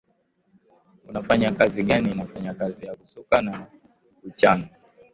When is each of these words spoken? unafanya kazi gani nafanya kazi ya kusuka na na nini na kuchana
unafanya 1.07 1.51
kazi 1.51 1.83
gani 1.83 2.15
nafanya 2.15 2.53
kazi 2.53 2.85
ya 2.85 2.95
kusuka 2.95 3.41
na 3.41 3.51
na 3.51 3.57
nini 3.57 3.81
na 4.13 4.19
kuchana 4.21 4.67